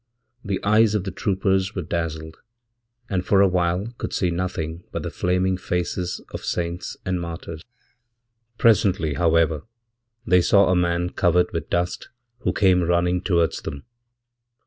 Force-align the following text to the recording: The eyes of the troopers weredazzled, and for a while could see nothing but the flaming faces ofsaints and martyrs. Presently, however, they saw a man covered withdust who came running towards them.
The 0.43 0.59
eyes 0.63 0.95
of 0.95 1.03
the 1.03 1.11
troopers 1.11 1.73
weredazzled, 1.73 2.33
and 3.07 3.23
for 3.23 3.39
a 3.39 3.47
while 3.47 3.93
could 3.99 4.13
see 4.13 4.31
nothing 4.31 4.83
but 4.91 5.03
the 5.03 5.11
flaming 5.11 5.57
faces 5.57 6.19
ofsaints 6.33 6.97
and 7.05 7.21
martyrs. 7.21 7.63
Presently, 8.57 9.13
however, 9.13 9.61
they 10.25 10.41
saw 10.41 10.69
a 10.69 10.75
man 10.75 11.11
covered 11.11 11.51
withdust 11.53 12.09
who 12.39 12.51
came 12.51 12.81
running 12.81 13.21
towards 13.21 13.61
them. 13.61 13.83